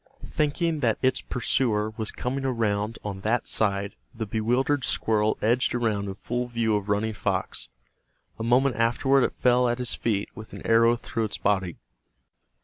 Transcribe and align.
Thinking 0.25 0.79
that 0.79 0.97
its 1.03 1.21
pursuer 1.21 1.91
was 1.95 2.09
coming 2.11 2.43
around 2.43 2.97
on 3.03 3.21
that 3.21 3.45
side 3.45 3.93
the 4.15 4.25
bewildered 4.25 4.83
squirrel 4.83 5.37
edged 5.43 5.75
around 5.75 6.05
in 6.05 6.15
full 6.15 6.47
view 6.47 6.75
of 6.75 6.89
Running 6.89 7.13
Fox. 7.13 7.69
A 8.39 8.43
moment 8.43 8.77
afterward 8.77 9.23
it 9.23 9.31
fell 9.35 9.69
at 9.69 9.77
his 9.77 9.93
feet 9.93 10.29
with 10.33 10.53
an 10.53 10.65
arrow 10.65 10.95
through 10.95 11.25
its 11.25 11.37
body. 11.37 11.77